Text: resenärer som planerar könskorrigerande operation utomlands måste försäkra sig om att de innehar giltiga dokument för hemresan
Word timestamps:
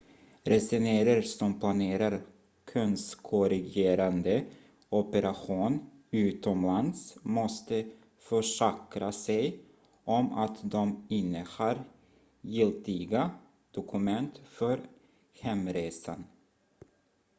resenärer 0.43 1.21
som 1.21 1.59
planerar 1.59 2.21
könskorrigerande 2.73 4.45
operation 4.89 5.89
utomlands 6.11 7.17
måste 7.21 7.85
försäkra 8.17 9.11
sig 9.11 9.59
om 10.03 10.33
att 10.33 10.71
de 10.71 11.05
innehar 11.09 11.83
giltiga 12.41 13.31
dokument 13.71 14.41
för 14.45 14.79
hemresan 15.39 16.23